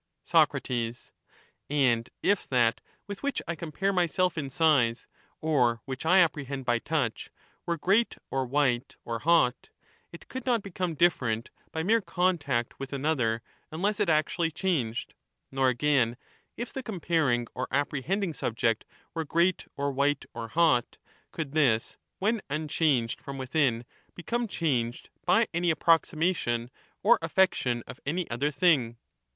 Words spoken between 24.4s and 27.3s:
changed by any ap proximation or